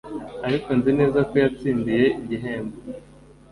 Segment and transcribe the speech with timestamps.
[0.47, 2.77] ariko nzi neza ko yatsindiye igihembo